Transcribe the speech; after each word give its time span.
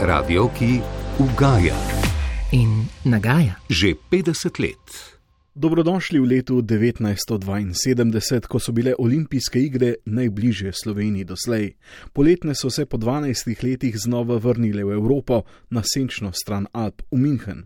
Radio, 0.00 0.48
ki 0.48 0.80
ugaja 1.18 1.76
in 2.52 2.84
nagaja. 3.04 3.56
že 3.70 3.94
50 4.10 4.60
let. 4.60 5.16
Dobrodošli 5.54 6.20
v 6.20 6.24
letu 6.24 6.60
1972, 6.62 8.44
ko 8.44 8.60
so 8.60 8.72
bile 8.72 8.92
olimpijske 8.98 9.56
igre 9.56 9.94
najbližje 10.04 10.72
Sloveniji 10.72 11.24
doslej. 11.24 11.76
Poletne 12.12 12.54
so 12.54 12.70
se 12.70 12.84
po 12.86 12.96
12 12.96 13.64
letih 13.64 13.96
znova 13.96 14.36
vrnile 14.36 14.84
v 14.84 14.92
Evropo 14.92 15.42
na 15.70 15.80
senčno 15.80 16.32
stran 16.32 16.66
Alp 16.72 17.02
v 17.10 17.16
München. 17.16 17.64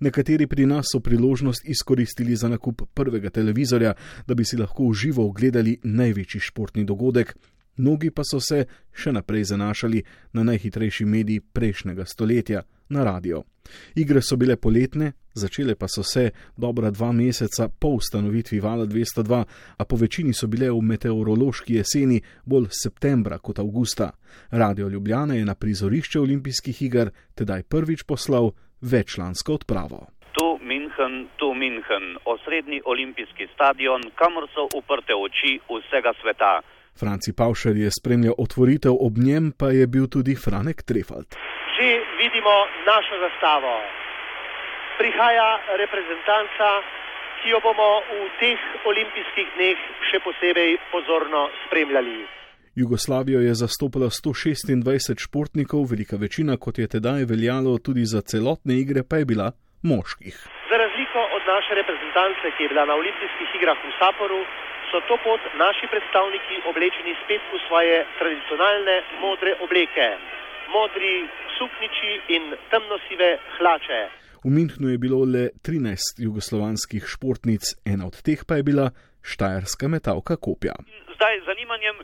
Nekateri 0.00 0.46
pri 0.46 0.66
nas 0.66 0.86
so 0.92 1.00
priložnost 1.00 1.64
izkoristili 1.64 2.36
za 2.36 2.48
nakup 2.48 2.82
prvega 2.94 3.30
televizorja, 3.30 3.94
da 4.26 4.34
bi 4.34 4.44
si 4.44 4.56
lahko 4.56 4.88
v 4.90 4.94
živo 4.94 5.24
ogledali 5.24 5.80
največji 5.82 6.40
športni 6.40 6.84
dogodek, 6.84 7.36
mnogi 7.76 8.10
pa 8.10 8.22
so 8.24 8.40
se 8.40 8.64
še 8.92 9.12
naprej 9.12 9.44
zanašali 9.44 10.02
na 10.32 10.42
najhitrejši 10.42 11.04
medij 11.04 11.40
prejšnjega 11.52 12.04
stoletja, 12.04 12.62
na 12.90 13.04
radio. 13.04 13.42
Igre 13.94 14.20
so 14.22 14.36
bile 14.36 14.56
poletne, 14.56 15.12
začele 15.34 15.76
pa 15.78 15.86
so 15.88 16.02
se 16.02 16.30
dobra 16.56 16.90
dva 16.90 17.12
meseca 17.12 17.68
po 17.80 17.88
ustanovitvi 18.00 18.60
Vala 18.60 18.86
202, 18.86 19.44
a 19.78 19.84
po 19.84 19.96
večini 19.96 20.34
so 20.34 20.46
bile 20.46 20.70
v 20.70 20.80
meteorološki 20.82 21.74
jeseni 21.78 22.20
bolj 22.44 22.68
septembra 22.82 23.38
kot 23.38 23.58
avgusta. 23.58 24.10
Radio 24.50 24.88
Ljubljana 24.88 25.34
je 25.34 25.44
na 25.44 25.54
prizorišče 25.54 26.20
olimpijskih 26.20 26.82
iger 26.82 27.10
tedaj 27.34 27.62
prvič 27.62 28.02
poslal 28.02 28.50
večlansko 28.80 29.54
odpravo. 29.54 30.06
Tu 30.32 30.48
München, 30.62 31.28
tu 31.36 31.54
München, 31.54 32.16
osrednji 32.24 32.82
olimpijski 32.84 33.46
stadion, 33.54 34.02
kamor 34.14 34.48
so 34.54 34.66
uprte 34.78 35.14
oči 35.14 35.58
vsega 35.70 36.12
sveta. 36.22 36.60
Franci 37.00 37.30
Pavšer 37.38 37.74
je 37.84 37.90
spremljal 37.98 38.34
otvoritev, 38.44 38.92
ob 39.06 39.14
njem 39.28 39.44
pa 39.58 39.66
je 39.78 39.84
bil 39.94 40.06
tudi 40.14 40.34
Franek 40.44 40.78
Trefalt. 40.88 41.30
Že 41.74 41.88
vidimo 42.22 42.54
našo 42.90 43.14
zastavo. 43.24 43.74
Prihaja 45.00 45.50
reprezentanca, 45.82 46.68
ki 47.40 47.48
jo 47.52 47.60
bomo 47.66 47.88
v 48.10 48.28
teh 48.40 48.60
olimpijskih 48.90 49.48
dneh 49.56 49.78
še 50.10 50.18
posebej 50.26 50.76
pozorno 50.92 51.48
spremljali. 51.64 52.18
Jugoslavijo 52.80 53.40
je 53.48 53.54
zastopala 53.64 54.08
126 54.12 55.24
športnikov, 55.24 55.88
velika 55.92 56.16
večina, 56.24 56.60
kot 56.64 56.78
je 56.78 56.86
tedaj 56.94 57.24
veljalo 57.32 57.72
tudi 57.86 58.04
za 58.12 58.20
celotne 58.30 58.74
igre, 58.82 59.02
pa 59.08 59.16
je 59.20 59.28
bila 59.32 59.48
moških. 59.90 60.36
Za 60.70 60.76
razliko 60.84 61.20
od 61.36 61.42
naše 61.54 61.72
reprezentance, 61.80 62.44
ki 62.54 62.62
je 62.62 62.70
bila 62.72 62.84
na 62.90 62.94
olimpijskih 63.00 63.48
igrah 63.58 63.78
v 63.88 63.92
Saporu, 64.00 64.40
so 64.90 65.00
to 65.08 65.16
pot 65.24 65.40
naši 65.64 65.86
predstavniki 65.92 66.56
oblečeni 66.70 67.14
spet 67.24 67.42
v 67.52 67.58
svoje 67.66 67.96
tradicionalne 68.18 68.96
modre 69.24 69.52
obleke. 69.64 70.08
Modri 70.76 71.14
sukniči 71.58 72.12
in 72.36 72.42
temnosive 72.70 73.30
hlače. 73.58 74.00
V 74.44 74.50
Münchnu 74.56 74.88
je 74.88 74.98
bilo 74.98 75.20
le 75.34 75.44
13 75.66 76.22
jugoslovanskih 76.26 77.04
športnic, 77.14 77.62
ena 77.84 78.06
od 78.10 78.16
teh 78.26 78.40
pa 78.48 78.56
je 78.58 78.64
bila 78.70 78.86
štajerska 79.22 79.88
metalka 79.88 80.36
kopja. 80.36 80.74
Zdaj 81.14 81.34
z 81.40 81.44
zanimanjem 81.50 81.96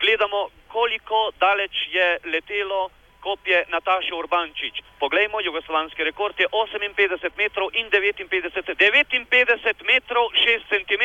gledamo, 0.00 0.48
koliko 0.72 1.30
daleč 1.40 1.74
je 1.96 2.06
letelo 2.32 2.88
kopje 3.20 3.64
Nataše 3.74 4.14
Urbančič. 4.22 4.74
Poglejmo, 5.00 5.40
jugoslovanski 5.40 6.04
rekord 6.04 6.36
je 6.40 6.48
58 6.48 7.40
metrov 7.42 7.68
in 7.80 7.86
59, 7.92 8.74
59 9.30 9.90
metrov 9.92 10.24
6 10.32 10.72
cm, 10.72 11.04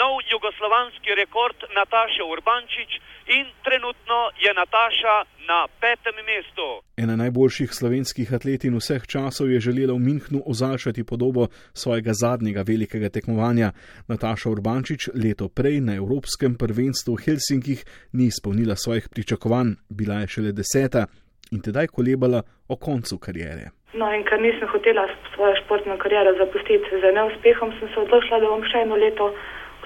nov 0.00 0.14
jugoslovanski 0.32 1.10
rekord 1.22 1.58
Nataše 1.78 2.22
Urbančič 2.34 2.90
in 3.38 3.46
trenutno 3.66 4.18
je 4.44 4.50
Nataša 4.54 5.16
na 5.50 5.66
petem 5.80 6.16
mestu. 6.26 6.68
Ena 6.96 7.16
najboljših 7.16 7.70
slovenskih 7.72 8.32
atletin 8.32 8.76
vseh 8.78 9.02
časov 9.06 9.50
je 9.50 9.60
želela 9.60 9.94
v 9.94 10.04
Münchnu 10.08 10.42
ozaljšati 10.46 11.04
podobo 11.04 11.48
svojega 11.72 12.12
zadnjega 12.14 12.62
velikega 12.62 13.08
tekmovanja. 13.08 13.72
Nataša 14.08 14.50
Urbančič 14.50 15.08
leto 15.14 15.48
prej 15.48 15.80
na 15.80 15.94
Evropskem 15.94 16.54
prvenstvu 16.58 17.14
v 17.14 17.22
Helsinkih 17.24 17.84
ni 18.12 18.26
izpolnila 18.26 18.76
svojih 18.76 19.08
pričakovanj, 19.08 19.74
bila 19.88 20.14
je 20.14 20.26
šele 20.28 20.52
deseta 20.52 21.06
in 21.52 21.62
tedaj 21.62 21.86
kolebala 21.96 22.42
o 22.68 22.76
koncu 22.76 23.18
karijere. 23.18 23.70
No, 23.94 24.08
in 24.12 24.24
ker 24.28 24.40
nisem 24.42 24.68
hotela 24.68 25.06
svojo 25.34 25.54
športno 25.62 25.96
kariero 25.98 26.34
zapustiti 26.38 27.00
z 27.00 27.12
neuspehom, 27.16 27.72
sem 27.78 27.88
se 27.94 28.00
odločila, 28.00 28.40
da 28.42 28.50
bom 28.50 28.64
še 28.66 28.82
eno 28.84 28.98
leto 29.00 29.30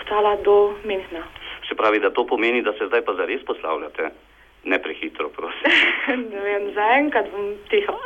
ostala 0.01 0.37
do 0.47 0.57
Münchna. 0.85 1.23
Se 1.69 1.77
pravi, 1.79 2.01
da 2.03 2.11
to 2.11 2.27
pomeni, 2.27 2.65
da 2.67 2.73
se 2.79 2.89
zdaj 2.89 3.05
pa 3.07 3.15
zares 3.15 3.45
poslavljate? 3.47 4.11
Ne 4.65 4.79
prehitro, 4.83 5.29
prosim. 5.37 5.77
ne 6.33 6.41
vem, 6.45 6.67
zaenkrat 6.75 7.31
bom 7.31 7.53
tiho. 7.71 7.97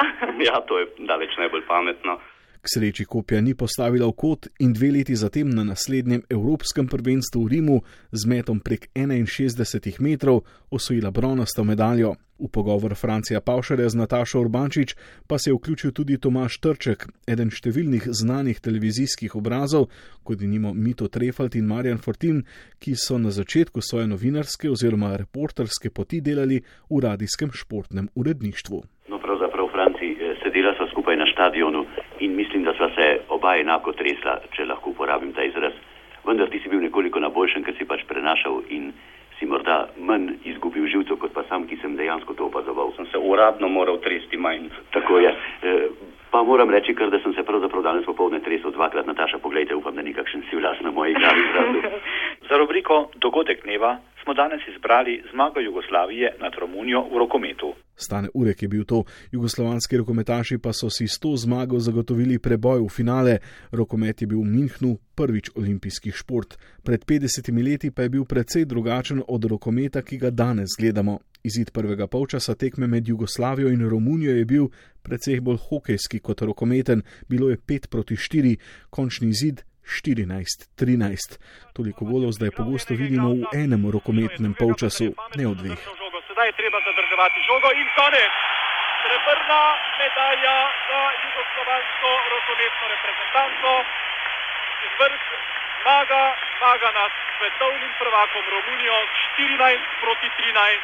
ja, 0.49 0.61
to 0.69 0.83
je 0.83 0.91
daleč 1.09 1.37
najbolj 1.39 1.65
pametno. 1.71 2.19
K 2.65 2.69
sreči 2.73 3.05
kopja 3.05 3.43
ni 3.45 3.53
postavila 3.53 4.07
v 4.09 4.15
kot 4.17 4.47
in 4.65 4.73
dve 4.73 4.89
leti 4.97 5.13
zatem 5.13 5.51
na 5.53 5.67
naslednjem 5.69 6.23
Evropskem 6.33 6.87
prvenstvu 6.89 7.43
v 7.45 7.49
Rimu 7.53 7.77
z 8.09 8.25
metom 8.25 8.61
prek 8.65 8.89
61 8.97 10.01
metrov 10.01 10.49
osvojila 10.73 11.11
bronasto 11.11 11.65
medaljo. 11.65 12.15
V 12.41 12.49
pogovor 12.49 12.97
Francija 12.97 13.41
Pavšarja 13.41 13.89
z 13.89 14.01
Natašo 14.01 14.41
Urbančič 14.41 14.97
pa 15.27 15.39
se 15.39 15.51
je 15.51 15.55
vključil 15.55 15.93
tudi 15.93 16.17
Tomaš 16.17 16.57
Trček, 16.59 17.05
eden 17.29 17.53
številnih 17.53 18.09
znanih 18.09 18.65
televizijskih 18.65 19.37
obrazov, 19.37 19.91
kot 20.25 20.41
je 20.41 20.49
nimo 20.49 20.73
Mito 20.73 21.09
Trefalt 21.13 21.61
in 21.61 21.69
Marjan 21.69 22.01
Fortin, 22.01 22.47
ki 22.81 22.97
so 22.97 23.21
na 23.21 23.29
začetku 23.29 23.85
svoje 23.85 24.09
novinarske 24.09 24.73
oziroma 24.73 25.17
reporterske 25.21 25.93
poti 25.93 26.25
delali 26.25 26.65
v 26.89 27.05
radijskem 27.05 27.53
športnem 27.53 28.09
uredništvu. 28.17 28.94
Sedela 30.45 30.75
sva 30.77 30.87
skupaj 30.93 31.17
na 31.17 31.27
stadionu 31.33 31.87
in 32.21 32.37
mislim, 32.37 32.65
da 32.69 32.75
sva 32.77 32.91
se 32.95 33.07
oba 33.33 33.57
enako 33.57 33.93
tresla, 33.97 34.39
če 34.53 34.69
lahko 34.69 34.93
uporabim 34.93 35.33
ta 35.33 35.45
izraz. 35.45 35.73
Vendar 36.25 36.51
ti 36.53 36.61
si 36.61 36.69
bil 36.69 36.85
nekoliko 36.85 37.21
na 37.21 37.33
boljšem, 37.33 37.65
ker 37.65 37.77
si 37.79 37.89
pač 37.89 38.05
prenašal 38.09 38.63
in 38.69 38.93
si 39.39 39.47
morda 39.47 39.89
manj 39.97 40.35
izgubil 40.49 40.87
živcev, 40.89 41.19
kot 41.21 41.33
pa 41.35 41.45
sam, 41.49 41.67
ki 41.69 41.79
sem 41.83 41.97
dejansko 41.97 42.37
to 42.37 42.49
opazoval. 42.49 42.93
Sem 42.97 43.07
se 43.13 43.19
uradno 43.19 43.69
moral 43.69 43.99
tresti 44.05 44.37
manj. 44.37 44.69
Tako 44.95 45.19
je. 45.25 45.33
E, 45.63 45.75
pa 46.31 46.43
moram 46.43 46.71
reči, 46.71 46.95
kar 46.95 47.11
da 47.11 47.21
sem 47.23 47.35
se 47.35 47.45
pravzaprav 47.45 47.83
danes 47.83 48.05
popovdne 48.07 48.41
tresel 48.45 48.73
dvakrat. 48.77 49.07
Nataša, 49.07 49.39
pogledajte, 49.39 49.75
upam, 49.81 49.97
da 49.97 50.03
nikakšen 50.03 50.45
si 50.51 50.57
vlas 50.57 50.81
na 50.81 50.91
moji 50.91 51.15
glavi 51.15 51.49
zrazu. 51.53 52.05
Za 52.49 52.59
rubriko 52.59 53.09
Dogodek 53.17 53.65
dneva 53.65 53.97
smo 54.23 54.35
danes 54.35 54.69
izbrali 54.69 55.23
zmago 55.33 55.61
Jugoslavije 55.61 56.37
nad 56.41 56.55
Romunijo 56.59 57.05
v 57.13 57.19
rokometu. 57.19 57.75
Stane 57.97 58.29
Urek 58.35 58.63
je 58.63 58.69
bil 58.69 58.85
to, 58.85 59.05
jugoslovanski 59.33 59.97
rokometaši 59.97 60.59
pa 60.59 60.73
so 60.73 60.91
si 60.91 61.09
s 61.09 61.19
to 61.19 61.37
zmago 61.37 61.81
zagotovili 61.81 62.39
preboj 62.39 62.83
v 62.83 62.89
finale. 62.89 63.39
Rokomet 63.71 64.23
je 64.23 64.27
bil 64.27 64.41
v 64.41 64.51
Münchnu 64.51 64.99
prvič 65.15 65.51
olimpijski 65.55 66.11
šport, 66.11 66.59
pred 66.83 67.05
50 67.05 67.65
leti 67.65 67.91
pa 67.91 68.03
je 68.03 68.09
bil 68.09 68.25
precej 68.25 68.65
drugačen 68.65 69.23
od 69.29 69.45
rokometa, 69.45 70.03
ki 70.03 70.19
ga 70.19 70.31
danes 70.31 70.75
gledamo. 70.79 71.19
Izid 71.45 71.71
prvega 71.71 72.07
polčasa 72.07 72.55
tekme 72.55 72.87
med 72.87 73.09
Jugoslavijo 73.09 73.69
in 73.69 73.89
Romunijo 73.89 74.33
je 74.33 74.45
bil 74.45 74.69
precej 75.03 75.41
bolj 75.41 75.59
hokejski 75.69 76.19
kot 76.19 76.41
rokometen, 76.41 77.03
bilo 77.29 77.51
je 77.51 77.59
5 77.59 77.87
proti 77.87 78.17
4, 78.17 78.57
končni 78.91 79.29
izid 79.29 79.63
14-13. 79.85 81.39
Toliko 81.73 82.05
golov 82.05 82.33
zdaj 82.33 82.51
pogosto 82.57 82.95
vidimo 82.95 83.35
v 83.35 83.45
enem 83.53 83.91
rokometnem 83.91 84.57
polčasu, 84.59 85.13
ne 85.37 85.47
v 85.47 85.55
dveh. 85.55 85.81
Sedaj 86.35 86.47
je 86.51 86.55
treba 86.57 86.79
zadrževati 87.15 87.41
žogo 87.49 87.69
in 87.81 87.89
konec. 87.99 88.33
Srebrna 89.01 89.63
medalja 90.03 90.57
za 90.89 91.01
jugoslovansko 91.25 92.11
rokometno 92.33 92.85
reprezentanco. 92.95 93.71
Izvrst 94.87 95.29
zmaga, 95.81 96.23
zmaga 96.59 96.89
nad 97.01 97.11
svetovnim 97.37 97.93
prvakom 98.01 98.45
Romunijo 98.55 98.99
14 99.39 99.79
proti 100.03 100.29
13. 100.39 100.81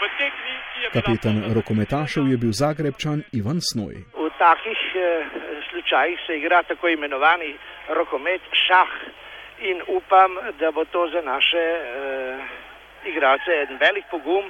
V 0.00 0.08
tekmi, 0.18 0.54
ki 0.72 0.80
je 0.82 0.88
bila 0.90 1.02
Kapetan 1.02 1.36
rokometašev 1.56 2.24
je 2.32 2.36
bil 2.42 2.52
Zagrebčan 2.62 3.18
Ivan 3.38 3.60
Snoj. 3.70 3.94
V 4.24 4.30
takih 4.38 4.80
eh, 4.94 5.02
slučajih 5.70 6.18
se 6.26 6.32
igra 6.36 6.62
tako 6.62 6.88
imenovani 6.88 7.56
rokomet, 7.88 8.42
šah 8.66 8.90
in 9.70 9.78
upam, 9.98 10.30
da 10.60 10.70
bo 10.70 10.84
to 10.84 11.08
za 11.14 11.20
naše 11.32 11.64
eh, 11.78 12.38
igralce 13.10 13.52
en 13.62 13.78
velik 13.80 14.04
pogum, 14.10 14.44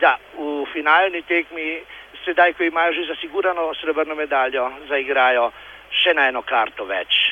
da 0.00 0.18
v 0.38 0.64
finalni 0.72 1.22
tekmi, 1.22 1.80
sedaj, 2.24 2.52
ko 2.54 2.64
imajo 2.64 2.92
že 2.92 3.08
zasigurano 3.14 3.72
srebrno 3.74 4.14
medaljo, 4.14 4.70
zaigrajo 4.88 5.50
še 5.90 6.14
na 6.14 6.28
eno 6.28 6.42
karto 6.42 6.84
več. 6.84 7.27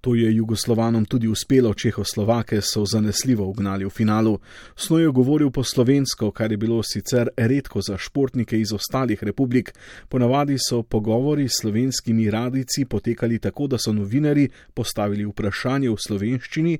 To 0.00 0.14
je 0.14 0.34
Jugoslovanom 0.34 1.04
tudi 1.04 1.28
uspelo, 1.28 1.74
Čehoslovake 1.74 2.60
so 2.60 2.84
zanesljivo 2.84 3.44
ugnali 3.44 3.84
v 3.84 3.90
finalu. 3.90 4.38
Sno 4.76 4.98
je 4.98 5.10
govoril 5.10 5.50
po 5.50 5.64
slovensko, 5.64 6.30
kar 6.30 6.52
je 6.52 6.56
bilo 6.56 6.82
sicer 6.82 7.28
redko 7.36 7.80
za 7.80 7.98
športnike 7.98 8.60
iz 8.60 8.72
ostalih 8.72 9.22
republik. 9.22 9.74
Ponavadi 10.08 10.56
so 10.58 10.82
pogovori 10.82 11.48
s 11.48 11.60
slovenskimi 11.60 12.30
radici 12.30 12.84
potekali 12.84 13.38
tako, 13.38 13.66
da 13.66 13.78
so 13.78 13.92
novinari 13.92 14.48
postavili 14.74 15.24
vprašanje 15.24 15.90
v 15.90 15.96
slovenščini, 16.06 16.78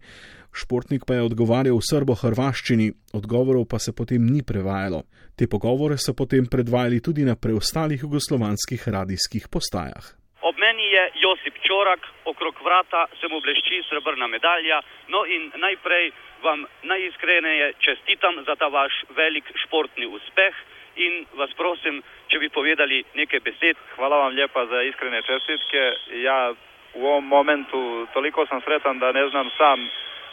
športnik 0.52 1.04
pa 1.04 1.14
je 1.14 1.22
odgovarjal 1.22 1.76
v 1.76 1.84
srbo-hrvaščini, 1.90 2.92
odgovorov 3.12 3.66
pa 3.68 3.78
se 3.78 3.92
potem 3.92 4.24
ni 4.26 4.42
prevajalo. 4.42 5.04
Te 5.36 5.46
pogovore 5.46 5.98
so 5.98 6.14
potem 6.14 6.46
predvajali 6.46 7.00
tudi 7.00 7.24
na 7.24 7.36
preostalih 7.36 8.00
jugoslovanskih 8.00 8.88
radijskih 8.88 9.48
postajah. 9.48 10.19
Ob 10.40 10.58
meni 10.58 10.82
je 10.82 11.10
Josip 11.14 11.54
Čorak, 11.62 12.00
okrog 12.24 12.54
vrata 12.64 13.06
se 13.20 13.28
mu 13.28 13.40
blešči 13.40 13.82
srebrna 13.88 14.26
medalja. 14.26 14.80
No 15.08 15.26
in 15.26 15.52
najprej 15.54 16.10
vam 16.42 16.64
najiskreneje 16.82 17.72
čestitam 17.78 18.34
za 18.46 18.56
ta 18.56 18.68
vaš 18.68 19.04
velik 19.16 19.44
športni 19.54 20.06
uspeh 20.06 20.54
in 20.96 21.26
vas 21.34 21.52
prosim, 21.56 22.02
če 22.28 22.38
bi 22.38 22.48
povedali 22.48 23.04
nekaj 23.14 23.40
besed. 23.40 23.76
Hvala 23.96 24.16
vam 24.16 24.36
lepa 24.36 24.66
za 24.66 24.82
iskrene 24.82 25.22
čestitke. 25.22 25.92
Ja, 26.24 26.52
u 26.94 27.06
ovom 27.06 27.26
momentu 27.26 28.06
toliko 28.12 28.46
sam 28.46 28.60
sretan 28.60 28.98
da 28.98 29.12
ne 29.12 29.28
znam 29.28 29.50
sam 29.58 29.88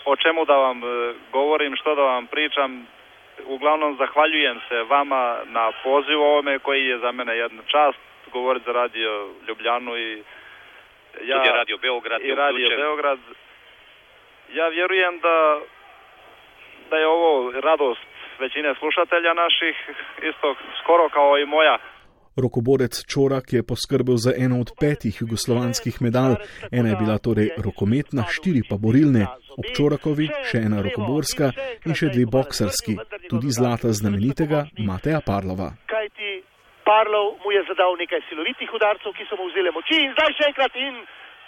o 0.06 0.15
čemu 0.15 0.45
da 0.45 0.57
vam 0.57 0.83
e, 0.83 1.13
govorim, 1.31 1.75
što 1.75 1.95
da 1.95 2.01
vam 2.01 2.27
pričam. 2.27 2.88
Uglavnom 3.45 3.98
zahvaljujem 3.98 4.59
se 4.69 4.83
vama 4.83 5.38
na 5.45 5.71
pozivu 5.83 6.21
ovome 6.21 6.59
koji 6.59 6.86
je 6.86 7.00
za 7.00 7.12
mene 7.12 7.38
jedna 7.38 7.62
čast 7.68 7.98
govoriti 8.38 8.66
za 8.66 8.72
radio 8.72 9.12
Ljubljanu 9.48 9.98
i 9.98 10.24
ja, 11.30 11.38
Tudi 11.38 11.50
radio 11.50 11.78
Beograd. 11.78 12.22
I 12.22 12.36
radio 12.36 12.68
Beograd. 12.78 13.19
Ja 14.54 14.68
vjerujem 14.68 15.19
da, 15.19 15.60
da 16.89 16.98
je 16.98 17.07
ovo 17.07 17.51
radost 17.51 18.07
većine 18.39 18.75
slušatelja 18.80 19.34
naših, 19.34 19.75
isto 20.30 20.56
skoro 20.81 21.10
kao 21.10 21.38
i 21.38 21.45
moja. 21.45 21.78
Rokoborec 22.38 23.06
Čorak 23.06 23.54
je 23.54 23.63
poskrbel 23.63 24.18
za 24.18 24.31
eno 24.38 24.60
od 24.60 24.72
petih 24.80 25.22
jugoslovanskih 25.22 26.01
medalj, 26.01 26.36
ena 26.72 26.90
je 26.90 26.95
bila 26.95 27.18
torej 27.18 27.50
rokometna, 27.57 28.24
štiri 28.30 28.62
pa 28.69 28.78
borilne, 28.78 29.25
ob 29.57 29.66
Čorakovi 29.75 30.30
še 30.51 30.62
ena 30.69 30.81
rokoborska 30.86 31.51
in 31.86 31.98
še 31.98 32.12
dve 32.13 32.25
boksarski, 32.25 32.98
tudi 33.30 33.50
zlata 33.50 33.90
znamenitega 33.90 34.68
Mateja 34.78 35.22
Parlova. 35.25 35.72
Parlov 36.88 37.36
mu 37.44 37.51
je 37.51 37.62
zadal 37.68 37.95
nekaj 38.00 38.22
silovitih 38.30 38.74
udarcev, 38.74 39.12
ki 39.18 39.25
so 39.30 39.36
mu 39.36 39.50
vzeli 39.50 39.72
moči 39.75 39.98
in 40.06 40.13
zdaj 40.16 40.31
še 40.38 40.48
enkrat 40.51 40.75
in 40.75 41.01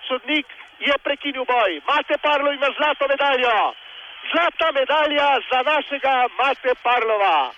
sodnik 0.07 0.47
je 0.87 0.95
prekinil 1.03 1.45
boj. 1.47 1.79
Mate 1.87 2.17
Parlov 2.25 2.53
ima 2.53 2.69
zlato 2.77 3.07
medaljo. 3.07 3.55
Zlata 4.31 4.71
medalja 4.75 5.29
za 5.51 5.59
našega 5.71 6.15
Mate 6.39 6.75
Parlova. 6.83 7.51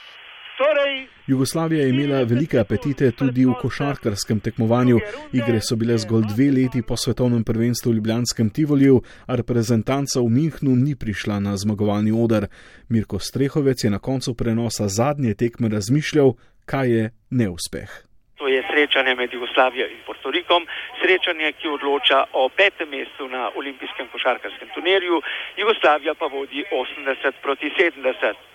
Torej, 0.61 1.07
Jugoslavija 1.27 1.81
je 1.83 1.89
imela 1.89 2.23
velike 2.23 2.57
apetite 2.59 3.11
tudi 3.19 3.45
v 3.45 3.53
košarkarskem 3.61 4.39
tekmovanju. 4.45 4.97
Igre 5.33 5.61
so 5.67 5.75
bile 5.81 5.97
zgolj 5.97 6.25
dve 6.33 6.47
leti 6.57 6.81
po 6.89 6.97
svetovnem 7.03 7.43
prvenstvu 7.49 7.91
v 7.91 7.95
Ljubljanskem 7.95 8.49
Tivoliju, 8.55 9.01
a 9.29 9.35
reprezentanca 9.41 10.19
v 10.19 10.29
Minhnu 10.37 10.75
ni 10.85 10.93
prišla 11.03 11.39
na 11.39 11.57
zmagovalni 11.57 12.13
odr. 12.23 12.45
Mirko 12.93 13.17
Strehovec 13.19 13.83
je 13.83 13.89
na 13.89 13.99
koncu 13.99 14.35
prenosa 14.41 14.85
zadnje 14.87 15.33
tekme 15.41 15.69
razmišljal, 15.69 16.29
kaj 16.69 16.87
je 16.95 17.03
neuspeh. 17.39 17.89
To 18.37 18.47
je 18.47 18.61
srečanje 18.69 19.15
med 19.15 19.33
Jugoslavijo 19.33 19.87
in 19.87 19.99
Portorikom, 20.05 20.61
srečanje, 21.01 21.51
ki 21.57 21.73
odloča 21.77 22.19
o 22.33 22.49
petem 22.49 22.89
mestu 22.89 23.27
na 23.27 23.49
olimpijskem 23.55 24.07
košarkarskem 24.13 24.69
turnirju, 24.75 25.21
Jugoslavija 25.57 26.13
pa 26.13 26.25
vodi 26.25 26.63
80 26.71 27.41
proti 27.41 27.73
70. 27.79 28.50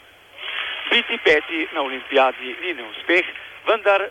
Biti 0.91 1.19
peti 1.25 1.69
na 1.73 1.83
olimpijadi 1.83 2.57
ni 2.63 2.75
neuspeh, 2.75 3.27
vendar 3.67 4.09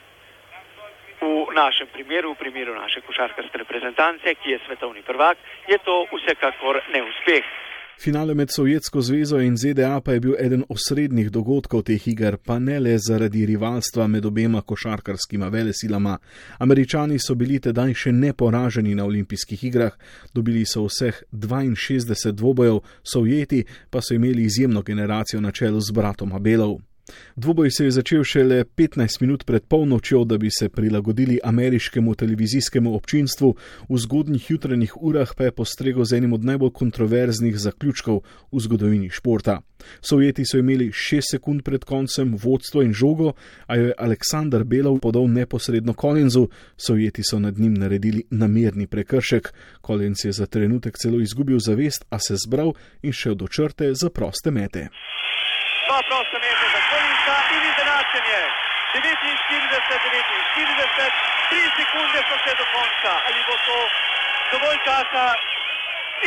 v 1.21 1.53
našem 1.55 1.87
primeru, 1.87 2.33
v 2.33 2.37
primeru 2.37 2.75
naše 2.75 3.01
košarkarske 3.01 3.57
reprezentance, 3.57 4.35
ki 4.35 4.51
je 4.51 4.59
svetovni 4.65 5.01
prvak, 5.01 5.37
je 5.67 5.77
to 5.77 6.05
vsekakor 6.11 6.81
neuspeh. 6.93 7.43
Finale 7.99 8.33
med 8.33 8.51
Sovjetsko 8.51 9.01
zvezo 9.01 9.39
in 9.39 9.57
ZDA 9.57 10.01
pa 10.01 10.13
je 10.13 10.19
bil 10.19 10.35
eden 10.39 10.63
osrednjih 10.69 11.31
dogodkov 11.31 11.83
teh 11.87 12.07
iger, 12.07 12.37
pa 12.37 12.59
ne 12.59 12.79
le 12.79 12.97
zaradi 12.99 13.45
rivalstva 13.45 14.07
med 14.07 14.25
obema 14.25 14.61
košarkarskima 14.61 15.47
velesilama. 15.47 16.17
Američani 16.57 17.19
so 17.19 17.35
bili 17.35 17.59
tedaj 17.59 17.93
še 17.93 18.11
neporaženi 18.11 18.95
na 18.95 19.05
olimpijskih 19.05 19.63
igrah, 19.63 19.93
dobili 20.33 20.65
so 20.65 20.83
vseh 20.85 21.23
62 21.31 22.31
dvobojev, 22.31 22.81
Sovjeti 23.03 23.63
pa 23.89 24.01
so 24.01 24.13
imeli 24.13 24.43
izjemno 24.43 24.81
generacijo 24.81 25.41
na 25.41 25.51
čelu 25.51 25.81
z 25.81 25.91
bratom 25.91 26.33
Abelov. 26.33 26.77
Dvoboj 27.35 27.71
se 27.71 27.85
je 27.85 27.91
začel 27.91 28.23
šele 28.23 28.63
15 28.63 29.21
minut 29.21 29.45
pred 29.45 29.63
polnočjo, 29.63 30.23
da 30.23 30.37
bi 30.37 30.49
se 30.51 30.69
prilagodili 30.69 31.39
ameriškemu 31.43 32.15
televizijskemu 32.15 32.95
občinstvu, 32.95 33.55
v 33.89 33.97
zgodnjih 33.97 34.51
jutranjih 34.51 34.93
urah 35.01 35.33
pa 35.37 35.43
je 35.43 35.51
postregel 35.51 36.05
z 36.05 36.17
enim 36.17 36.33
od 36.33 36.43
najbolj 36.43 36.71
kontroverznih 36.71 37.57
zaključkov 37.59 38.21
v 38.51 38.59
zgodovini 38.59 39.09
športa. 39.09 39.61
Sovjeti 40.01 40.45
so 40.45 40.57
imeli 40.57 40.89
6 40.89 41.21
sekund 41.31 41.63
pred 41.63 41.83
koncem 41.83 42.37
vodstvo 42.43 42.81
in 42.81 42.93
žogo, 42.93 43.33
a 43.67 43.75
jo 43.75 43.85
je 43.85 43.93
Aleksandar 43.97 44.63
Belov 44.63 44.99
podal 44.99 45.27
neposredno 45.27 45.93
Collinsu, 45.93 46.49
Sovjeti 46.77 47.21
so 47.23 47.39
nad 47.39 47.59
njim 47.59 47.73
naredili 47.73 48.23
namerni 48.29 48.87
prekršek. 48.87 49.53
Collins 49.85 50.25
je 50.25 50.31
za 50.31 50.45
trenutek 50.45 50.97
celo 50.97 51.19
izgubil 51.19 51.59
zavest, 51.59 52.05
a 52.09 52.19
se 52.19 52.35
zbral 52.47 52.73
in 53.01 53.11
šel 53.11 53.35
do 53.35 53.47
črte 53.47 53.93
za 53.93 54.09
proste 54.09 54.51
mete. 54.51 54.87
Dva 56.05 56.21
prosta 56.21 56.37
meta 56.39 56.67
za 56.73 56.81
Kolinca 56.89 57.35
in 57.55 57.61
izenačenje. 57.71 58.41
49, 58.93 59.81
49, 59.89 61.11
3 61.49 61.71
sekunde 61.77 62.19
so 62.29 62.37
se 62.43 62.53
do 62.59 62.65
konca. 62.73 63.11
Ali 63.27 63.41
bo 63.47 63.55
to 63.65 63.77
dovolj 64.51 64.77
časa? 64.85 65.25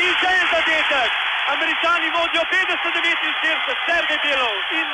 In 0.02 0.10
zdaj 0.18 0.34
je 0.38 0.44
zadetek. 0.52 1.10
Američani 1.54 2.10
vodijo 2.10 2.42
50-49, 2.42 3.76
Sergej 3.86 4.18
Belov. 4.24 4.56
In 4.70 4.88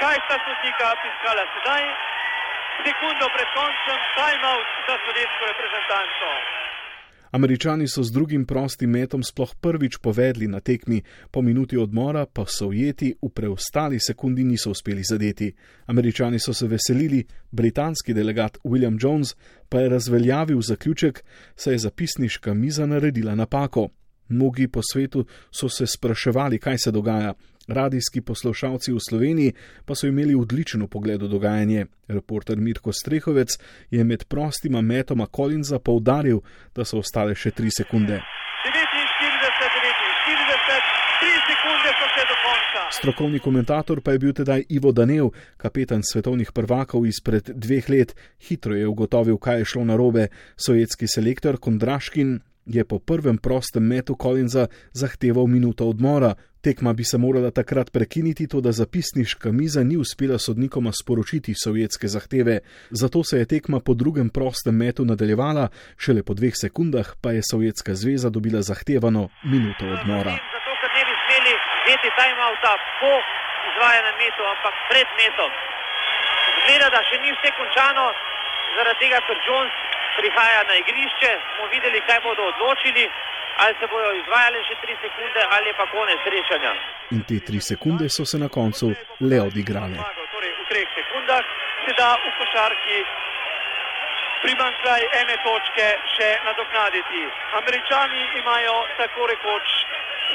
kaj 0.00 0.16
sta 0.24 0.36
sodnika 0.44 0.88
piskala 1.02 1.44
sedaj? 1.54 1.82
Sekundo 2.84 3.26
pred 3.34 3.48
koncem, 3.58 3.98
timeout 4.18 4.66
za 4.86 4.94
sovjetsko 5.04 5.42
reprezentanco. 5.52 6.28
Američani 7.36 7.88
so 7.88 8.02
z 8.02 8.12
drugim 8.12 8.46
prostim 8.46 8.90
metom 8.90 9.22
sploh 9.22 9.54
prvič 9.60 9.98
povedli 10.00 10.48
na 10.48 10.60
tekmi, 10.60 11.02
po 11.30 11.42
minuti 11.42 11.76
odmora 11.76 12.24
pa 12.26 12.46
so 12.48 12.68
ujeti 12.72 13.12
v 13.22 13.28
preostali 13.28 14.00
sekundi 14.00 14.44
niso 14.44 14.70
uspeli 14.70 15.02
zadeti. 15.04 15.52
Američani 15.86 16.38
so 16.38 16.54
se 16.54 16.66
veselili, 16.66 17.26
britanski 17.50 18.14
delegat 18.14 18.58
William 18.64 18.96
Jones 18.96 19.34
pa 19.68 19.80
je 19.80 19.88
razveljavil 19.88 20.60
zaključek, 20.60 21.24
saj 21.56 21.74
je 21.74 21.78
zapisniška 21.78 22.54
miza 22.54 22.86
naredila 22.86 23.34
napako. 23.34 23.88
Mnogi 24.28 24.68
po 24.68 24.80
svetu 24.92 25.26
so 25.50 25.68
se 25.68 25.86
spraševali, 25.86 26.58
kaj 26.58 26.78
se 26.78 26.90
dogaja. 26.90 27.34
Radijski 27.68 28.20
poslušalci 28.20 28.92
v 28.92 29.00
Sloveniji 29.08 29.52
pa 29.84 29.94
so 29.94 30.06
imeli 30.06 30.34
odličen 30.34 30.86
pogled 30.88 31.22
v 31.22 31.28
dogajanje. 31.28 31.86
Reporter 32.08 32.56
Mirko 32.56 32.92
Strehovec 32.92 33.58
je 33.90 34.04
med 34.04 34.24
prostima 34.24 34.80
metoma 34.80 35.26
Kolinza 35.26 35.78
poudaril, 35.78 36.40
da 36.74 36.84
so 36.84 37.02
ostale 37.02 37.34
še 37.34 37.50
tri 37.50 37.70
sekunde. 37.70 38.22
49, 38.62 39.50
49, 39.58 40.96
3 41.26 41.42
sekunde 41.50 41.90
so 41.90 42.06
se 42.14 42.22
do 42.30 42.36
konca. 42.46 42.86
Strokovni 42.90 43.38
komentator 43.38 44.00
pa 44.00 44.14
je 44.14 44.18
bil 44.18 44.32
tedaj 44.32 44.62
Ivo 44.68 44.92
Danev, 44.92 45.32
kapetan 45.56 46.06
svetovnih 46.06 46.52
prvakov 46.52 47.06
izpred 47.06 47.50
dveh 47.50 47.88
let. 47.90 48.14
Hitro 48.46 48.78
je 48.78 48.86
ugotovil, 48.86 49.38
kaj 49.38 49.58
je 49.58 49.70
šlo 49.74 49.84
narobe. 49.84 50.28
Sovjetski 50.54 51.10
selektor 51.10 51.58
Kondraškin 51.58 52.38
je 52.66 52.84
po 52.84 52.98
prvem 52.98 53.38
prostem 53.38 53.82
metu 53.82 54.16
Collinsa 54.22 54.66
zahteval 54.92 55.46
minuto 55.46 55.86
odmora. 55.88 56.34
Tekma 56.62 56.92
bi 56.92 57.04
se 57.04 57.18
morala 57.18 57.50
takrat 57.50 57.92
prekiniti, 57.92 58.48
to 58.48 58.60
da 58.60 58.72
zapisniška 58.72 59.52
miza 59.52 59.84
ni 59.84 59.96
uspela 59.96 60.38
sodnikoma 60.38 60.90
sporočiti 60.92 61.54
sovjetske 61.54 62.08
zahteve. 62.08 62.60
Zato 62.90 63.24
se 63.24 63.38
je 63.38 63.46
tekma 63.46 63.78
po 63.80 63.94
drugem 63.94 64.28
prostem 64.28 64.74
metu 64.74 65.04
nadaljevala, 65.04 65.68
šele 65.96 66.22
po 66.26 66.34
dveh 66.34 66.54
sekundah 66.62 67.14
pa 67.22 67.30
je 67.30 67.42
Sovjetska 67.50 67.94
zveza 67.94 68.28
dobila 68.30 68.62
zahtevano 68.62 69.28
minuto 69.52 69.84
odmora. 69.94 70.34
Zato, 70.54 70.72
ker 70.80 70.90
ne 70.98 71.02
bi 71.08 71.14
smeli 71.22 71.52
vzeti 71.86 72.10
timeouta 72.18 72.72
po 73.00 73.12
izvajanem 73.68 74.16
metu, 74.22 74.42
ampak 74.54 74.74
pred 74.90 75.08
metom. 75.20 75.50
Zgleda, 76.58 76.88
da 76.94 77.00
še 77.08 77.16
ni 77.22 77.30
vse 77.36 77.50
končano, 77.58 78.04
zaradi 78.76 78.98
tega, 79.02 79.18
ker 79.28 79.38
Jones 79.46 79.85
prihaja 80.18 80.60
na 80.68 80.74
igrišče, 80.82 81.32
bomo 81.56 81.68
videli, 81.74 82.00
kaj 82.08 82.20
bodo 82.26 82.42
odločili, 82.52 83.04
ali 83.62 83.74
se 83.80 83.86
bodo 83.92 84.12
izvajali 84.12 84.64
še 84.68 84.74
tri 84.82 84.96
sekunde 85.02 85.40
ali 85.56 85.72
pa 85.78 85.86
konec 85.92 86.18
srečanja. 86.26 86.72
In 87.16 87.22
te 87.28 87.38
tri 87.48 87.60
sekunde 87.60 88.08
so 88.16 88.24
se 88.30 88.38
na 88.38 88.48
koncu 88.58 88.92
le 89.30 89.38
odigrale. 89.48 89.96
Torej, 90.34 90.52
v 90.60 90.64
treh 90.70 90.88
sekundah 90.98 91.44
se 91.84 91.92
da 92.00 92.10
v 92.24 92.32
košarki 92.38 92.98
primankljaj 94.42 95.02
ene 95.20 95.36
točke 95.44 95.86
še 96.14 96.28
nadoknaditi. 96.46 97.22
Američani 97.60 98.22
imajo 98.40 98.76
tako 99.00 99.26
rekoč 99.32 99.72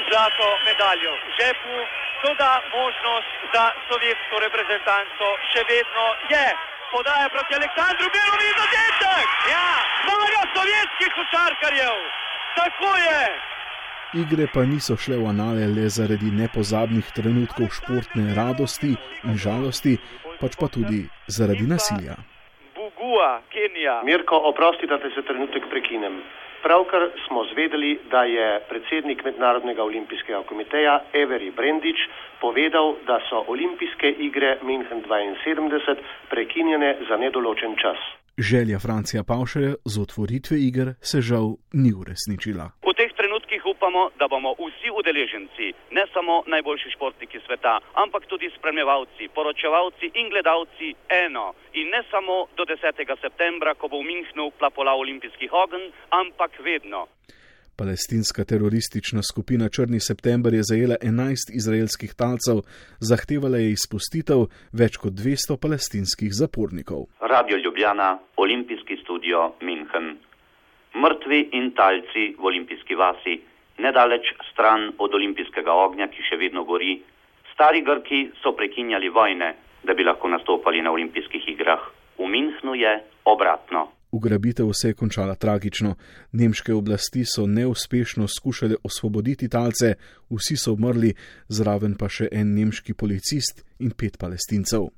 zlato 0.08 0.48
medaljo 0.66 1.12
v 1.22 1.36
žepu, 1.38 1.78
toda 2.24 2.50
možnost 2.74 3.32
za 3.54 3.64
sovjetsko 3.88 4.42
reprezentanco 4.46 5.32
še 5.52 5.64
vedno 5.70 6.06
je. 6.34 6.46
Podaja 6.92 7.28
proti 7.34 7.52
Aleksandru 7.58 8.06
Belovi 8.14 8.50
zadetek! 8.60 9.28
Ja, 9.54 9.68
zmaga 10.02 10.42
sovjetskih 10.54 11.10
košarkarjev! 11.18 11.96
Tako 12.58 12.90
je! 13.06 13.22
Igre 14.22 14.46
pa 14.54 14.64
niso 14.72 14.96
šle 15.00 15.16
v 15.22 15.28
anale 15.32 15.64
le 15.76 15.86
zaradi 15.88 16.28
nepozabnih 16.40 17.06
trenutkov 17.16 17.72
športne 17.78 18.34
radosti 18.36 18.92
in 19.24 19.40
žalosti, 19.44 19.94
pač 20.40 20.58
pa 20.60 20.68
tudi 20.74 21.00
zaradi 21.36 21.64
nasilja. 21.72 22.18
Bugua, 22.76 23.30
Kenija. 23.54 23.96
Mirko, 24.04 24.36
oprosti, 24.52 24.86
da 24.86 25.00
te 25.00 25.08
za 25.16 25.24
trenutek 25.24 25.64
prekinem. 25.72 26.20
Pravkar 26.66 27.02
smo 27.26 27.40
zvedeli, 27.52 27.98
da 28.10 28.22
je 28.36 28.48
predsednik 28.70 29.24
Mednarodnega 29.24 29.82
olimpijskega 29.82 30.42
komiteja 30.50 30.94
Everi 31.22 31.50
Brendič 31.50 31.98
povedal, 32.40 32.86
da 33.08 33.16
so 33.28 33.44
olimpijske 33.54 34.08
igre 34.28 34.50
München 34.68 35.00
72 35.08 35.96
prekinjene 36.30 36.90
za 37.08 37.16
nedoločen 37.16 37.72
čas. 37.82 37.98
Želja 38.38 38.78
Francija 38.78 39.22
Pavšarja 39.24 39.74
z 39.84 39.94
otvoritve 40.00 40.56
iger 40.68 40.88
se 41.00 41.20
žal 41.20 41.46
ni 41.72 41.92
uresničila. 42.00 42.66
Upamo, 43.82 44.10
da 44.18 44.28
bomo 44.28 44.50
vsi 44.52 44.88
udeleženci, 44.98 45.66
ne 45.90 46.04
samo 46.14 46.34
najboljši 46.46 46.90
športniki 46.94 47.38
sveta, 47.46 47.80
ampak 48.04 48.22
tudi 48.26 48.50
spremljevalci, 48.58 49.28
poročevalci 49.34 50.06
in 50.14 50.28
gledalci 50.30 50.94
eno. 51.24 51.46
In 51.72 51.86
ne 51.94 52.02
samo 52.10 52.46
do 52.56 52.62
10. 52.62 53.18
septembra, 53.24 53.74
ko 53.74 53.88
bo 53.88 53.98
v 53.98 54.06
Münchnu 54.10 54.44
plapolal 54.58 55.02
olimpijski 55.02 55.48
ogenj, 55.50 55.90
ampak 56.10 56.52
vedno. 56.68 57.06
Palestinska 57.78 58.44
teroristična 58.44 59.22
skupina 59.30 59.68
Črni 59.68 60.00
september 60.00 60.54
je 60.54 60.62
zajela 60.70 60.96
11 61.02 61.50
izraelskih 61.58 62.14
talcev, 62.14 62.62
zahtevala 63.10 63.58
je 63.58 63.74
izpustitev 63.78 64.46
več 64.80 64.94
kot 65.02 65.12
200 65.18 65.58
palestinskih 65.64 66.30
zapornikov. 66.30 67.10
Radio 67.34 67.56
Ljubljana, 67.64 68.18
Olimpijski 68.36 68.96
studio 69.02 69.38
München. 69.60 70.06
Mrtvi 70.94 71.48
in 71.58 71.72
talci 71.72 72.36
v 72.38 72.44
olimpijski 72.44 72.94
vasi, 72.94 73.40
nedaleč 73.78 74.34
stran 74.52 74.92
od 74.98 75.14
olimpijskega 75.14 75.72
ognja, 75.72 76.08
ki 76.08 76.22
še 76.28 76.36
vedno 76.36 76.64
gori. 76.64 77.00
Stari 77.54 77.82
Grki 77.84 78.30
so 78.42 78.54
prekinjali 78.56 79.08
vojne, 79.08 79.54
da 79.84 79.94
bi 79.94 80.04
lahko 80.04 80.28
nastopali 80.28 80.82
na 80.82 80.92
olimpijskih 80.92 81.48
igrah. 81.48 81.82
V 82.18 82.28
Münchnu 82.28 82.74
je 82.74 82.92
obratno. 83.24 83.88
Ugrabitev 84.12 84.68
se 84.72 84.88
je 84.88 84.94
končala 84.94 85.34
tragično. 85.34 85.94
Nemške 86.32 86.74
oblasti 86.74 87.24
so 87.24 87.46
neuspešno 87.46 88.28
skušale 88.28 88.76
osvoboditi 88.84 89.48
talce, 89.48 89.94
vsi 90.30 90.56
so 90.56 90.74
umrli, 90.76 91.14
zraven 91.48 91.96
pa 91.96 92.10
še 92.12 92.28
en 92.32 92.52
nemški 92.54 92.92
policist 92.94 93.64
in 93.80 93.96
pet 93.96 94.18
palestincev. 94.20 94.90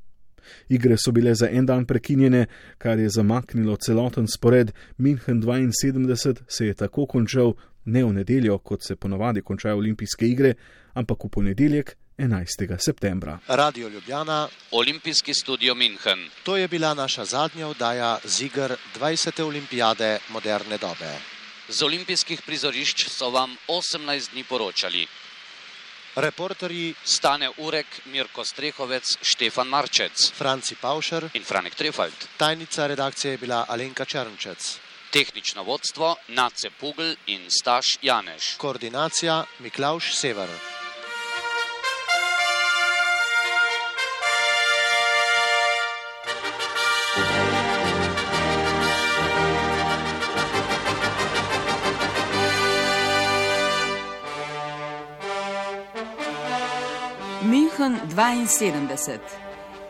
Igre 0.69 0.97
so 0.99 1.13
bile 1.13 1.35
za 1.35 1.49
en 1.49 1.67
dan 1.67 1.87
prekinjene, 1.87 2.47
kar 2.79 2.99
je 2.99 3.09
zamaknilo 3.09 3.77
celoten 3.77 4.27
spored. 4.27 4.73
München 4.99 5.43
72 5.43 6.43
se 6.49 6.67
je 6.67 6.75
tako 6.75 7.07
končal 7.07 7.55
ne 7.85 8.05
v 8.05 8.13
nedeljo, 8.13 8.59
kot 8.59 8.83
se 8.87 8.97
ponovadi 8.97 9.43
končajo 9.43 9.77
olimpijske 9.77 10.27
igre, 10.27 10.55
ampak 10.95 11.25
v 11.25 11.29
ponedeljek 11.29 11.97
11. 12.19 12.79
septembra. 12.79 13.39
Radio 13.49 13.89
Ljubljana, 13.89 14.49
Olimpijski 14.71 15.35
studio 15.35 15.75
München. 15.75 16.29
to 16.43 16.57
je 16.57 16.69
bila 16.69 16.95
naša 16.95 17.25
zadnja 17.25 17.69
oddaja 17.69 18.19
z 18.25 18.41
iger 18.43 18.77
20. 19.01 19.43
olimpijade 19.43 20.19
moderne 20.29 20.79
dobe. 20.79 21.19
Z 21.69 21.83
olimpijskih 21.83 22.43
prizorišč 22.47 23.09
so 23.09 23.31
vam 23.31 23.57
18 23.69 24.33
dni 24.33 24.45
poročali. 24.45 25.07
Reporterji 26.17 26.95
Stane 27.05 27.51
Urek, 27.59 27.87
Mirko 28.13 28.45
Strehovec, 28.45 29.19
Štefan 29.23 29.69
Marčec 29.69 30.33
Franci 30.33 30.75
Pavšer, 30.81 31.31
in 31.35 31.43
Franek 31.43 31.75
Trefald. 31.75 32.15
tajnica 32.37 32.87
redakcije 32.87 33.31
je 33.33 33.39
bila 33.39 33.65
Alenka 33.69 34.05
Črnčec, 34.05 34.79
Tehnično 35.15 35.63
vodstvo 35.63 36.17
Nace 36.29 36.71
Pugl 36.81 37.15
in 37.27 37.41
Staš 37.61 37.85
Janeš. 38.03 38.57
koordinacija 38.57 39.45
Miklauš 39.59 40.15
Sever. 40.15 40.49
München 57.43 57.99
72. 58.17 59.19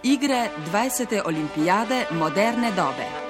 Igre 0.02 0.48
20. 0.72 1.22
olimpijade 1.24 2.06
moderne 2.10 2.70
dobe. 2.70 3.23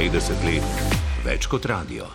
50 0.00 0.46
let 0.48 0.64
več 1.26 1.44
kot 1.52 1.66
radio. 1.68 2.06